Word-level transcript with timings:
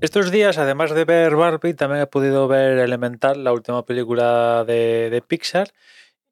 Estos 0.00 0.30
días, 0.30 0.56
además 0.56 0.94
de 0.94 1.04
ver 1.04 1.36
Barbie, 1.36 1.74
también 1.74 2.00
he 2.00 2.06
podido 2.06 2.48
ver 2.48 2.78
Elemental, 2.78 3.44
la 3.44 3.52
última 3.52 3.84
película 3.84 4.64
de, 4.66 5.22
Pixar, 5.28 5.72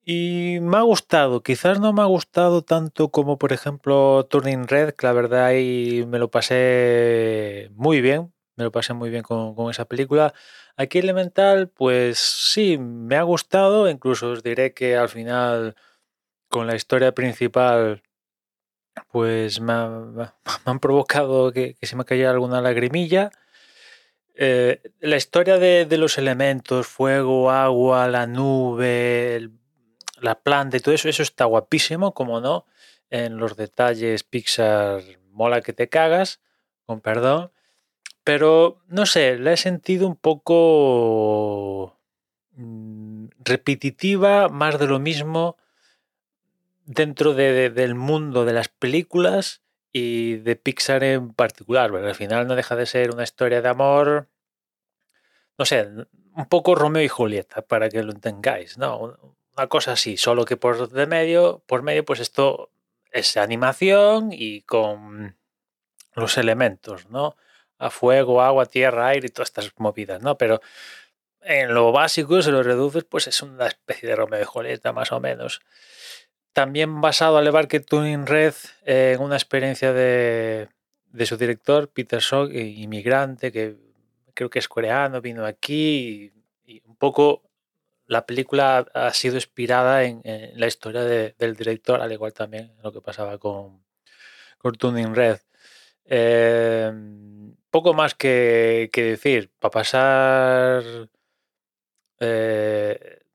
y 0.04 0.58
me 0.62 0.78
ha 0.78 0.82
gustado. 0.82 1.42
Quizás 1.42 1.80
no 1.80 1.92
me 1.92 2.02
ha 2.02 2.06
gustado 2.06 2.62
tanto 2.62 3.10
como, 3.10 3.38
por 3.38 3.52
ejemplo, 3.52 4.26
Turning 4.30 4.68
Red, 4.68 4.94
que 4.94 5.06
la 5.06 5.12
verdad 5.12 5.46
ahí 5.46 6.04
me 6.08 6.18
lo 6.18 6.30
pasé 6.30 7.70
muy 7.74 8.00
bien. 8.00 8.32
Me 8.56 8.64
lo 8.64 8.72
pasé 8.72 8.94
muy 8.94 9.10
bien 9.10 9.22
con, 9.22 9.70
esa 9.70 9.84
película. 9.86 10.34
Aquí 10.76 10.98
Elemental, 10.98 11.68
pues 11.68 12.18
sí, 12.18 12.78
me 12.78 13.16
ha 13.16 13.22
gustado. 13.22 13.90
Incluso 13.90 14.30
os 14.30 14.42
diré 14.42 14.74
que 14.74 14.96
al 14.96 15.10
final, 15.10 15.76
con 16.48 16.66
la 16.66 16.76
historia 16.76 17.12
principal, 17.12 18.02
pues 19.12 19.60
me, 19.60 19.72
ha- 19.72 20.34
han 20.64 20.80
provocado 20.80 21.52
que, 21.52 21.74
que 21.74 21.86
se 21.86 21.96
me 21.96 22.04
cayera 22.04 22.30
alguna 22.30 22.60
lagrimilla. 22.60 23.30
Eh, 24.40 24.80
la 25.00 25.16
historia 25.16 25.58
de, 25.58 25.84
los 25.98 26.16
elementos, 26.16 26.86
fuego, 26.86 27.50
agua, 27.50 28.06
la 28.06 28.28
nube, 28.28 29.50
la 30.20 30.36
planta 30.40 30.76
y 30.76 30.80
todo 30.80 30.94
eso, 30.94 31.08
eso 31.08 31.24
está 31.24 31.44
guapísimo, 31.44 32.14
como 32.14 32.40
no. 32.40 32.64
En 33.10 33.38
los 33.38 33.56
detalles 33.56 34.22
Pixar 34.22 35.02
mola 35.32 35.60
que 35.60 35.72
te 35.72 35.88
cagas, 35.88 36.40
con 36.86 37.00
perdón. 37.00 37.50
Pero 38.22 38.80
no 38.86 39.06
sé, 39.06 39.38
la 39.38 39.52
he 39.54 39.56
sentido 39.56 40.06
un 40.06 40.14
poco 40.16 41.98
mm, 42.52 43.26
repetitiva, 43.44 44.48
más 44.48 44.78
de 44.78 44.86
lo 44.86 45.00
mismo 45.00 45.56
dentro 46.86 47.34
de- 47.34 47.52
de- 47.52 47.70
del 47.70 47.94
mundo 47.96 48.44
de 48.44 48.52
las 48.52 48.68
películas 48.68 49.62
y 49.92 50.36
de 50.36 50.56
Pixar 50.56 51.04
en 51.04 51.32
particular, 51.34 51.90
porque 51.90 52.06
al 52.08 52.14
final 52.14 52.46
no 52.46 52.54
deja 52.56 52.76
de 52.76 52.86
ser 52.86 53.10
una 53.12 53.24
historia 53.24 53.62
de 53.62 53.68
amor, 53.68 54.28
no 55.58 55.64
sé, 55.64 55.88
un 56.34 56.46
poco 56.48 56.74
Romeo 56.74 57.02
y 57.02 57.08
Julieta, 57.08 57.62
para 57.62 57.88
que 57.88 58.02
lo 58.02 58.12
entendáis, 58.12 58.78
¿no? 58.78 58.98
Un- 58.98 59.16
Una 59.56 59.66
cosa 59.66 59.90
así, 59.94 60.16
solo 60.16 60.44
que 60.44 60.56
por 60.56 60.88
de 60.88 61.06
medio, 61.08 61.64
por 61.66 61.82
medio, 61.82 62.04
pues 62.04 62.20
esto 62.20 62.70
es 63.10 63.36
animación 63.36 64.28
y 64.32 64.62
con 64.62 65.36
los 66.14 66.38
elementos, 66.38 67.10
¿no? 67.10 67.36
A 67.78 67.90
fuego, 67.90 68.42
agua, 68.42 68.66
tierra, 68.66 69.08
aire 69.08 69.28
y 69.28 69.30
todas 69.30 69.48
estas 69.50 69.72
movidas, 69.78 70.22
¿no? 70.22 70.38
Pero 70.38 70.60
en 71.42 71.74
lo 71.74 71.92
básico, 71.92 72.42
si 72.42 72.50
lo 72.52 72.62
reduces, 72.62 73.04
pues 73.04 73.26
es 73.28 73.42
una 73.42 73.66
especie 73.68 74.08
de 74.08 74.16
Romeo 74.16 74.42
y 74.42 74.44
Julieta, 74.44 74.92
más 74.92 75.12
o 75.12 75.20
menos. 75.20 75.60
También 76.58 77.00
basado 77.00 77.38
al 77.38 77.68
que 77.68 77.78
Tuning 77.78 78.26
Red 78.26 78.52
eh, 78.84 79.12
en 79.14 79.22
una 79.22 79.36
experiencia 79.36 79.92
de, 79.92 80.68
de 81.12 81.26
su 81.26 81.36
director, 81.36 81.88
Peter 81.88 82.20
Sock, 82.20 82.50
inmigrante, 82.52 83.52
que 83.52 83.76
creo 84.34 84.50
que 84.50 84.58
es 84.58 84.66
coreano, 84.66 85.20
vino 85.20 85.46
aquí 85.46 86.32
y, 86.66 86.82
un 86.84 86.96
poco 86.96 87.44
la 88.08 88.26
película 88.26 88.78
ha 88.92 89.14
sido 89.14 89.36
inspirada 89.36 90.02
en, 90.02 90.20
la 90.58 90.66
historia 90.66 91.02
de- 91.04 91.36
del 91.38 91.54
director, 91.54 92.00
al 92.00 92.10
igual 92.10 92.32
también 92.32 92.72
lo 92.82 92.90
que 92.92 93.02
pasaba 93.02 93.38
con, 93.38 93.84
con 94.58 94.74
Tuning 94.74 95.14
Red. 95.14 95.38
Eh, 96.06 96.92
poco 97.70 97.94
más 97.94 98.16
que, 98.16 98.90
decir, 98.92 99.48
para 99.60 99.70
pasar... 99.70 100.82
eh, 102.18 103.27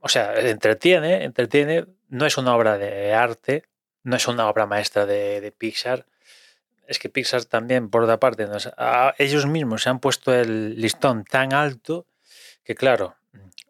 o 0.00 0.08
sea, 0.08 0.38
entretiene, 0.38 1.24
entretiene, 1.24 1.86
no 2.08 2.26
es 2.26 2.36
una 2.36 2.54
obra 2.54 2.78
de 2.78 3.14
arte, 3.14 3.64
no 4.02 4.16
es 4.16 4.28
una 4.28 4.48
obra 4.48 4.66
maestra 4.66 5.06
de, 5.06 5.52
Pixar. 5.56 6.06
Es 6.86 6.98
que 6.98 7.08
Pixar 7.08 7.44
también, 7.44 7.90
por 7.90 8.02
otra 8.02 8.18
parte, 8.18 8.46
ellos 9.18 9.46
mismos 9.46 9.82
se 9.82 9.90
han 9.90 10.00
puesto 10.00 10.34
el 10.34 10.80
listón 10.80 11.24
tan 11.24 11.52
alto 11.52 12.06
que, 12.64 12.74
claro, 12.74 13.16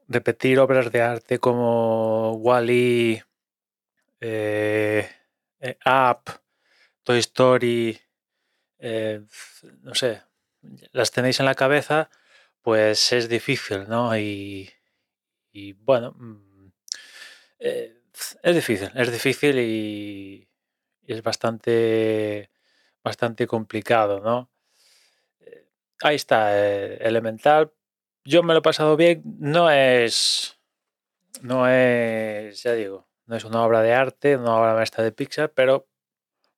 repetir 0.09 0.59
obras 0.59 0.91
de 0.91 1.03
arte 1.03 1.39
como 1.39 2.33
Wally, 2.33 3.23
eh, 4.21 5.09
eh, 5.61 5.79
Up, 5.87 6.41
Toy 7.05 7.19
Story, 7.19 8.01
eh, 8.79 9.23
no 9.83 9.95
sé, 9.95 10.23
las 10.93 11.11
tenéis 11.11 11.41
en 11.41 11.47
la 11.47 11.55
cabeza, 11.55 12.11
pues 12.63 13.13
es 13.13 13.29
difícil, 13.29 13.89
¿no? 13.89 14.17
Y, 14.17 14.71
y 15.53 15.73
bueno, 15.75 16.13
mm, 16.19 16.69
eh, 17.61 17.95
es 18.43 18.55
difícil, 18.55 18.91
es 18.95 19.13
difícil 19.13 19.59
y, 19.59 20.49
es 21.07 21.23
bastante, 21.23 22.51
bastante 23.05 23.47
complicado, 23.47 24.21
¿no? 24.21 24.51
Eh, 25.41 25.67
Ahí 26.03 26.17
está, 26.17 26.59
eh, 26.59 26.99
Elemental. 27.03 27.73
Yo 28.25 28.43
me 28.43 28.55
lo 28.55 28.61
he 28.61 28.63
pasado 28.63 28.97
bien. 28.97 29.23
No 29.41 29.71
es, 29.71 30.59
no 31.43 31.69
es, 31.69 32.63
ya 32.63 32.73
digo, 32.75 33.09
no 33.27 33.37
es 33.37 33.45
una 33.45 33.65
obra 33.65 33.83
de 33.83 33.95
arte, 33.95 34.37
una 34.37 34.57
obra 34.57 34.75
maestra 34.75 35.05
de 35.05 35.13
Pixar, 35.13 35.53
pero 35.53 35.89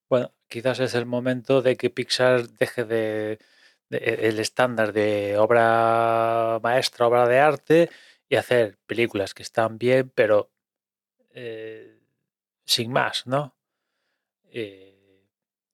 bueno, 0.09 0.32
quizás 0.49 0.81
es 0.81 0.94
el 0.94 1.06
momento 1.06 1.62
de 1.62 1.76
que 1.76 1.91
Pixar 1.91 2.49
deje 2.50 2.84
de, 2.84 3.38
de- 3.91 3.99
el 4.28 4.38
estándar 4.41 4.93
de 4.93 5.38
obra 5.38 6.61
maestra, 6.62 7.06
obra 7.06 7.26
de 7.28 7.38
arte 7.41 7.91
y 8.29 8.37
hacer 8.37 8.79
películas 8.87 9.35
que 9.35 9.43
están 9.43 9.79
bien, 9.79 10.11
pero 10.15 10.51
eh, 11.33 12.01
sin 12.67 12.93
más, 12.93 13.27
¿no? 13.27 13.57
Eh, 14.47 15.25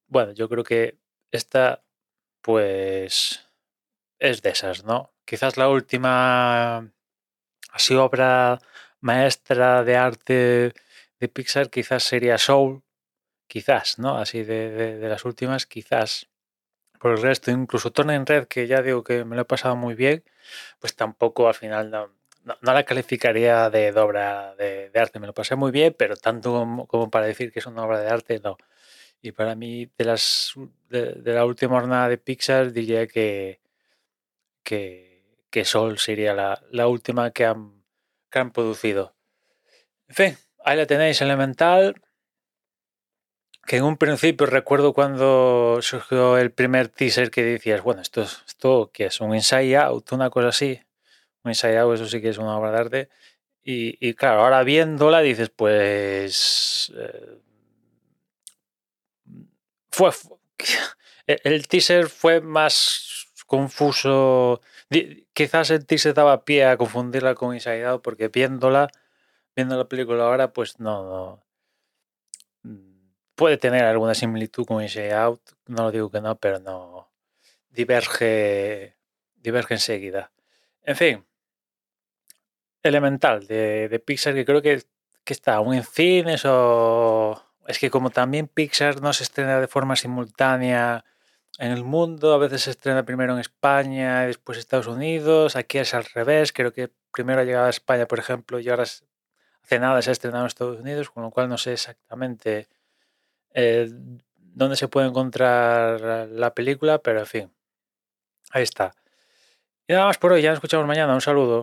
bueno, 0.09 0.33
yo 0.33 0.49
creo 0.49 0.65
que 0.65 0.99
esta, 1.31 1.85
pues, 2.43 3.49
es 4.19 4.43
de 4.43 4.51
esas, 4.51 4.85
¿no? 4.85 5.15
Quizás 5.27 5.57
la 5.57 5.69
última 5.71 6.91
así 7.73 7.95
obra 7.97 8.59
maestra 9.01 9.85
de 9.85 9.97
arte 9.97 10.75
de 11.21 11.29
Pixar 11.29 11.71
quizás 11.71 12.03
sería 12.05 12.39
Soul, 12.39 12.83
quizás, 13.49 13.99
¿no? 13.99 14.19
Así 14.19 14.45
de, 14.45 14.71
de- 14.99 15.09
las 15.11 15.25
últimas, 15.25 15.67
quizás. 15.67 16.29
Por 17.01 17.13
el 17.13 17.23
resto, 17.23 17.51
incluso 17.51 17.93
Turning 17.93 18.27
Red, 18.27 18.47
que 18.49 18.67
ya 18.69 18.83
digo 18.83 19.05
que 19.05 19.25
me 19.25 19.37
lo 19.37 19.43
he 19.43 19.47
pasado 19.47 19.77
muy 19.77 19.95
bien, 19.95 20.25
pues 20.81 20.97
tampoco 20.97 21.49
al 21.49 21.55
final 21.55 21.91
no, 21.91 22.13
no, 22.45 22.57
la 22.63 22.85
calificaría 22.85 23.71
de, 23.71 23.91
obra 23.99 24.55
de, 24.57 24.91
arte. 24.95 25.21
Me 25.21 25.27
lo 25.27 25.35
pasé 25.35 25.57
muy 25.57 25.71
bien, 25.71 25.95
pero 25.99 26.17
tanto 26.17 26.87
como, 26.89 27.11
para 27.11 27.27
decir 27.27 27.53
que 27.53 27.61
es 27.61 27.67
una 27.67 27.85
obra 27.85 28.01
de 28.01 28.09
arte, 28.09 28.41
no. 28.43 28.57
Y 29.23 29.33
para 29.33 29.55
mí, 29.55 29.91
de, 29.99 30.05
las, 30.05 30.55
de, 30.91 31.21
la 31.25 31.45
última 31.47 31.81
jornada 31.81 32.09
de 32.09 32.19
Pixar, 32.19 32.73
diría 32.73 33.07
que, 33.07 33.61
que, 34.63 35.25
que 35.51 35.65
Soul 35.65 35.99
sería 35.99 36.35
la, 36.35 36.63
la 36.71 36.89
última 36.89 37.31
que 37.31 37.45
han, 37.47 37.83
que 38.31 38.39
han 38.39 38.53
producido. 38.53 39.15
En 40.09 40.15
fin, 40.15 40.39
ahí 40.65 40.77
la 40.77 40.87
tenéis, 40.87 41.21
Elemental. 41.23 41.95
Que 43.67 43.77
en 43.77 43.85
un 43.85 43.97
principio 43.97 44.47
recuerdo 44.47 44.93
cuando 44.93 45.79
surgió 45.83 46.37
el 46.39 46.51
primer 46.51 46.89
teaser 46.89 47.31
que 47.31 47.45
decías, 47.45 47.83
bueno, 47.83 48.03
esto, 48.03 48.23
es- 48.23 48.43
esto 48.47 48.91
que 48.93 49.07
es 49.07 49.21
un 49.21 49.35
inside 49.35 49.77
out, 49.77 50.13
una 50.13 50.31
cosa 50.31 50.49
así. 50.49 50.81
Out, 51.45 51.95
eso 51.95 52.07
sí 52.07 52.21
que 52.21 52.29
es 52.31 52.39
una 52.39 52.57
obra 52.59 52.73
de 52.73 52.79
arte. 52.79 53.09
Y, 53.65 53.97
y 54.07 54.15
claro, 54.15 54.43
ahora 54.43 54.63
viéndola 54.65 55.21
dices, 55.21 55.51
pues. 55.51 56.93
eh, 56.97 57.39
fue. 59.91 60.13
fu- 60.13 60.39
El 61.27 61.69
teaser 61.69 62.09
fue 62.09 62.41
más 62.41 63.27
confuso. 63.47 64.61
Quizás 65.33 65.71
el 65.71 65.87
teaser 65.87 66.13
daba 66.15 66.45
pie 66.45 66.65
a 66.67 66.77
confundirla 66.77 67.35
con 67.37 67.55
Inside 67.55 67.85
Out, 67.87 68.03
porque 68.03 68.29
viéndola, 68.29 68.89
viendo 69.57 69.77
la 69.77 69.89
película 69.89 70.25
ahora, 70.25 70.53
pues 70.53 70.81
no, 70.81 71.05
no. 71.05 71.45
Mm, 72.63 72.91
Puede 73.35 73.57
tener 73.57 73.85
alguna 73.85 74.15
similitud 74.15 74.67
con 74.67 74.83
Inside 74.83 75.15
Out, 75.15 75.41
no 75.67 75.85
lo 75.85 75.91
digo 75.93 76.11
que 76.11 76.21
no, 76.21 76.37
pero 76.39 76.59
no. 76.59 77.11
Diverge. 77.71 78.97
Diverge 79.37 79.75
enseguida. 79.75 80.33
En 80.85 80.97
fin, 80.97 81.27
Elemental 82.83 83.47
de, 83.47 83.89
de 83.89 83.99
Pixar, 83.99 84.35
que 84.35 84.45
creo 84.45 84.63
que, 84.63 84.83
que 85.25 85.33
está 85.33 85.57
aún 85.57 85.75
en 85.75 85.85
cines 85.85 86.43
o. 86.45 87.43
Es 87.67 87.79
que 87.79 87.91
como 87.91 88.11
también 88.11 88.49
Pixar 88.49 89.01
no 89.01 89.13
se 89.13 89.23
estrena 89.23 89.61
de 89.61 89.69
forma 89.69 89.97
simultánea 89.97 91.05
en 91.59 91.73
el 91.73 91.85
mundo, 91.85 92.33
a 92.33 92.39
veces 92.39 92.63
se 92.63 92.71
estrena 92.71 93.05
primero 93.05 93.35
en 93.35 93.39
España 93.39 94.23
después 94.23 94.59
Estados 94.59 94.87
Unidos, 94.87 95.57
aquí 95.57 95.79
es 95.79 95.93
al 95.95 96.05
revés, 96.05 96.53
creo 96.53 96.73
que 96.73 96.91
primero 97.13 97.41
ha 97.43 97.45
llegado 97.45 97.67
a 97.67 97.71
España, 97.71 98.07
por 98.07 98.19
ejemplo, 98.19 98.59
y 98.61 98.69
ahora 98.71 98.85
hace 98.85 99.79
nada 99.79 100.01
se 100.01 100.11
ha 100.11 100.13
estrenado 100.13 100.45
en 100.45 100.47
Estados 100.47 100.81
Unidos, 100.81 101.11
con 101.11 101.23
lo 101.23 101.31
cual 101.31 101.49
no 101.49 101.59
sé 101.59 101.75
exactamente 101.75 102.67
eh, 103.53 103.91
dónde 104.37 104.77
se 104.77 104.89
puede 104.89 105.09
encontrar 105.09 106.29
la 106.31 106.55
película, 106.55 106.99
pero 106.99 107.21
en 107.21 107.27
fin, 107.27 107.53
ahí 108.53 108.63
está. 108.63 108.95
Y 109.87 109.93
nada 109.93 110.07
más 110.07 110.19
por 110.19 110.33
hoy, 110.33 110.41
ya 110.41 110.51
nos 110.51 110.59
escuchamos 110.59 110.87
mañana, 110.87 111.13
un 111.15 111.21
saludo. 111.21 111.59